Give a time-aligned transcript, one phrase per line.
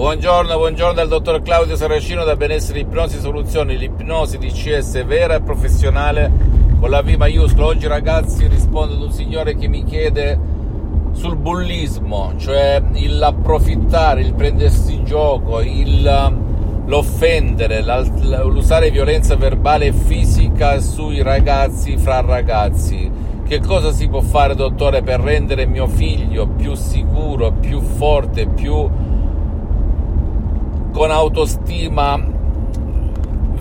[0.00, 5.42] Buongiorno, buongiorno dal dottor Claudio Saracino da Benessere Ipnosi Soluzioni, l'ipnosi di CS vera e
[5.42, 6.32] professionale
[6.80, 7.66] con la V maiuscola.
[7.66, 10.38] Oggi ragazzi rispondo ad un signore che mi chiede
[11.12, 16.32] sul bullismo, cioè l'approfittare, il prendersi gioco, il,
[16.86, 17.84] l'offendere,
[18.46, 23.28] l'usare violenza verbale e fisica sui ragazzi fra ragazzi.
[23.46, 28.88] Che cosa si può fare, dottore, per rendere mio figlio più sicuro, più forte, più
[31.00, 32.22] con autostima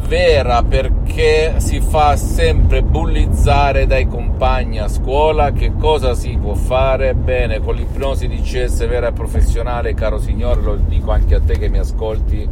[0.10, 5.54] vera perché si fa sempre bullizzare dai compagni a scuola.
[5.54, 7.14] Che cosa si può fare?
[7.14, 11.58] Bene, con l'ipnosi di CS vera e professionale, caro signore, lo dico anche a te
[11.58, 12.46] che mi ascolti,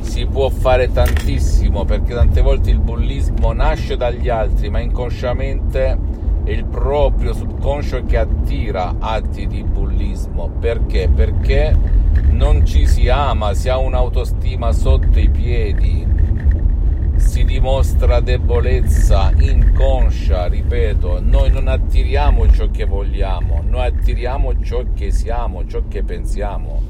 [0.00, 5.96] si può fare tantissimo perché tante volte il bullismo nasce dagli altri, ma inconsciamente
[6.44, 10.48] è il proprio subconscio che attira atti di bullismo.
[10.60, 11.08] Perché?
[11.08, 11.76] Perché
[12.30, 16.12] non ci si ama, si ha un'autostima sotto i piedi
[17.22, 25.12] si dimostra debolezza inconscia, ripeto, noi non attiriamo ciò che vogliamo, noi attiriamo ciò che
[25.12, 26.82] siamo, ciò che pensiamo.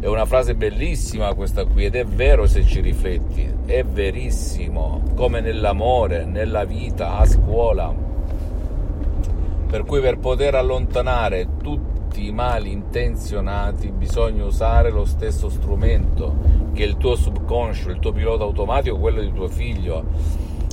[0.00, 5.40] È una frase bellissima questa qui ed è vero se ci rifletti, è verissimo, come
[5.40, 8.07] nell'amore, nella vita, a scuola.
[9.68, 16.36] Per cui per poter allontanare tutti i mali intenzionati bisogna usare lo stesso strumento
[16.72, 20.06] che il tuo subconscio, il tuo pilota automatico, quello di tuo figlio.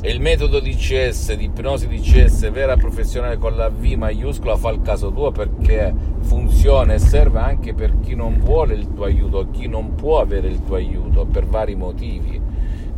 [0.02, 4.56] E il metodo di CS, di ipnosi di CS vera professionale con la V maiuscola
[4.56, 9.04] fa il caso tuo perché funziona e serve anche per chi non vuole il tuo
[9.04, 12.42] aiuto, chi non può avere il tuo aiuto per vari motivi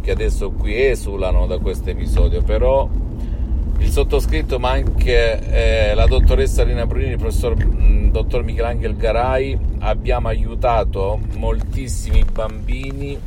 [0.07, 2.87] che adesso qui esulano da questo episodio, però
[3.79, 8.95] il sottoscritto, ma anche eh, la dottoressa Rina Brunini, il professor mh, mm, dottor Michelangelo
[8.95, 13.19] Garai, abbiamo aiutato moltissimi bambini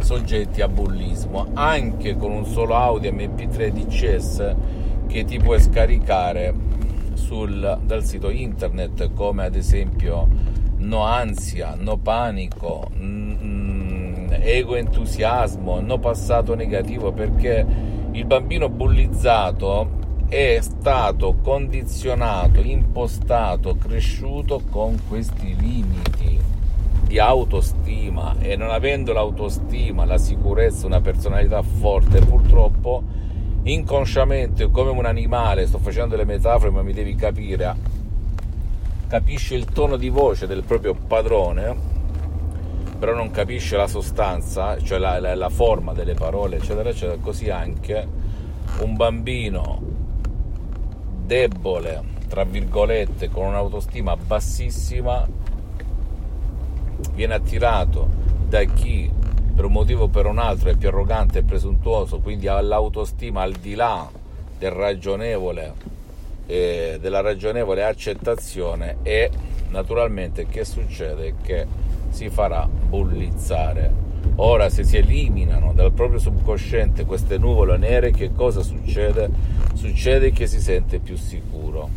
[0.00, 4.54] soggetti a bullismo, anche con un solo audio MP3 DCS
[5.06, 6.52] che ti puoi scaricare
[7.14, 10.26] sul, dal sito internet, come ad esempio
[10.78, 17.64] No Ansia, No Panico, mh, mm, Ego Entusiasmo, No Passato Negativo, perché
[18.12, 19.98] il bambino bullizzato
[20.28, 26.38] è stato condizionato, impostato, cresciuto con questi limiti
[27.06, 33.02] di autostima e non avendo l'autostima, la sicurezza, una personalità forte, purtroppo
[33.62, 37.76] inconsciamente come un animale, sto facendo le metafore ma mi devi capire,
[39.06, 41.89] capisce il tono di voce del proprio padrone
[43.00, 47.48] però non capisce la sostanza, cioè la, la, la forma delle parole, eccetera, eccetera, così
[47.48, 48.06] anche
[48.82, 49.80] un bambino
[51.24, 55.26] debole, tra virgolette, con un'autostima bassissima,
[57.14, 58.06] viene attirato
[58.46, 59.10] da chi
[59.54, 63.40] per un motivo o per un altro è più arrogante e presuntuoso, quindi ha l'autostima
[63.40, 64.10] al di là
[64.58, 65.72] del ragionevole,
[66.44, 69.30] eh, della ragionevole accettazione e
[69.70, 71.36] naturalmente che succede?
[71.40, 74.08] Che si farà bullizzare.
[74.36, 79.30] Ora, se si eliminano dal proprio subconsciente queste nuvole nere, che cosa succede?
[79.74, 81.88] Succede che si sente più sicuro.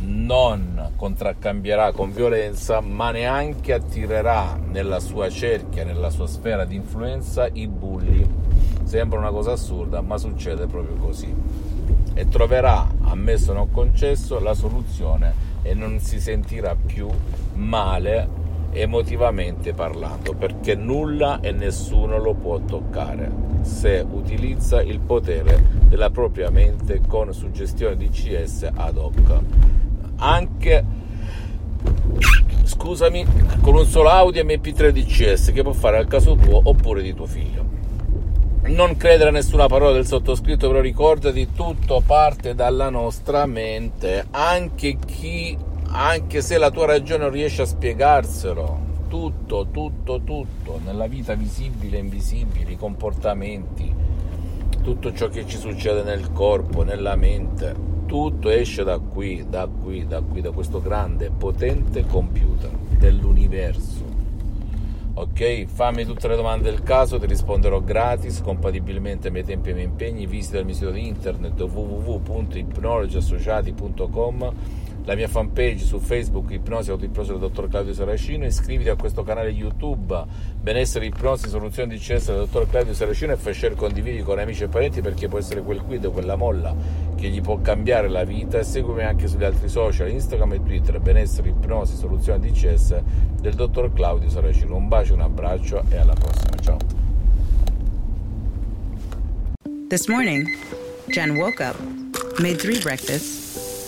[0.00, 7.48] Non contraccambierà con violenza, ma neanche attirerà nella sua cerchia, nella sua sfera di influenza
[7.52, 8.26] i bulli.
[8.84, 11.34] Sembra una cosa assurda, ma succede proprio così.
[12.14, 17.08] E troverà, ammesso non concesso, la soluzione e non si sentirà più
[17.54, 18.37] male
[18.72, 23.30] emotivamente parlando, perché nulla e nessuno lo può toccare
[23.62, 29.40] se utilizza il potere della propria mente con suggestione di CS ad hoc.
[30.16, 30.84] Anche
[32.64, 33.24] scusami,
[33.60, 37.26] con un solo audio MP3 DCS che può fare al caso tuo oppure di tuo
[37.26, 37.76] figlio.
[38.62, 44.98] Non credere a nessuna parola del sottoscritto, però ricordati tutto parte dalla nostra mente, anche
[44.98, 45.56] chi
[45.90, 48.86] anche se la tua ragione non riesce a spiegarselo.
[49.08, 53.90] Tutto, tutto, tutto, nella vita visibile e invisibile, i comportamenti,
[54.82, 57.74] tutto ciò che ci succede nel corpo, nella mente,
[58.04, 62.68] tutto esce da qui, da qui, da qui, da questo grande, potente computer
[62.98, 64.04] dell'universo.
[65.14, 69.70] Ok, fammi tutte le domande del caso, ti risponderò gratis, compatibilmente ai miei tempi e
[69.70, 70.26] ai miei impegni.
[70.26, 74.52] Visita il mio sito di internet www.ipnologiassociati.com
[75.08, 79.48] la mia fanpage su Facebook Ipnosi Autoipnosi del dottor Claudio Saracino, iscriviti a questo canale
[79.48, 80.22] YouTube
[80.60, 84.64] Benessere Ipnosi Soluzioni di CS del dottor Claudio Saracino e fai share condividi con amici
[84.64, 86.76] e parenti perché può essere quel quid, quella molla
[87.16, 91.00] che gli può cambiare la vita e seguimi anche sugli altri social, Instagram e Twitter
[91.00, 93.00] Benessere Ipnosi Soluzioni di CS
[93.40, 94.76] del dottor Claudio Saracino.
[94.76, 96.54] Un bacio, un abbraccio e alla prossima.
[96.60, 96.76] Ciao.
[99.88, 100.46] This morning,
[101.06, 101.80] Jen woke up,
[102.40, 103.57] made three breakfasts